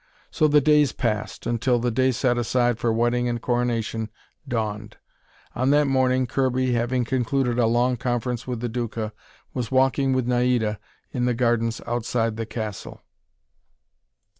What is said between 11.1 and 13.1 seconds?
in the gardens outside the castle.